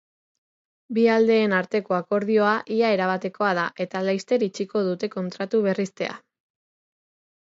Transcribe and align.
Bi 0.97 1.01
aldeen 1.15 1.51
arteko 1.57 1.97
akordioa 1.97 2.55
ia 2.77 2.89
erabatekoa 2.95 3.51
da, 3.59 3.67
eta 3.87 4.01
laster 4.09 4.47
itxiko 4.49 4.83
dute 4.89 5.11
kontratu-berriztea. 5.17 6.21